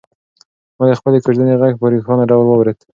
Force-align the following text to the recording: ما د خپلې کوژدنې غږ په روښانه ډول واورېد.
ما 0.77 0.83
د 0.89 0.91
خپلې 0.99 1.17
کوژدنې 1.25 1.55
غږ 1.61 1.73
په 1.79 1.85
روښانه 1.93 2.23
ډول 2.29 2.45
واورېد. 2.47 2.79